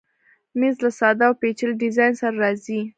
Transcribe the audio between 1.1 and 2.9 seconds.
او پیچلي ډیزاین سره راځي.